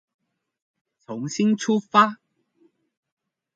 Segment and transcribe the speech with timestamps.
[1.05, 2.17] 從心出發